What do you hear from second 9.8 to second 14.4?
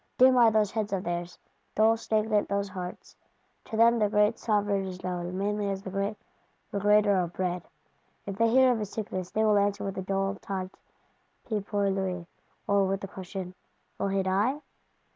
with a dull Tant pis pour lui; or with the question, Will he